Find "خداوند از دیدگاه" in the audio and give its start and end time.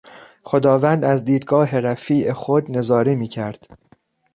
0.43-1.79